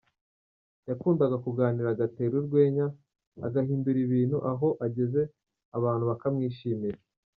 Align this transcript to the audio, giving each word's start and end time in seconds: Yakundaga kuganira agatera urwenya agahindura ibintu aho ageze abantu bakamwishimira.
Yakundaga 0.89 1.35
kuganira 1.45 1.87
agatera 1.91 2.33
urwenya 2.41 2.85
agahindura 3.45 3.99
ibintu 4.05 4.37
aho 4.51 4.67
ageze 4.85 5.21
abantu 5.77 6.03
bakamwishimira. 6.11 6.99